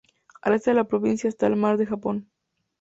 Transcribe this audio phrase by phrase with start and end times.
[0.41, 2.27] Al este de la provincia está el mar de Japón.